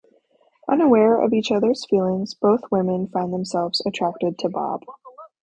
Unaware 0.67 1.21
of 1.21 1.31
each 1.31 1.51
other's 1.51 1.85
feelings, 1.87 2.33
both 2.33 2.61
women 2.71 3.07
find 3.09 3.31
themselves 3.31 3.83
attracted 3.85 4.39
to 4.39 4.49
Bob. 4.49 4.81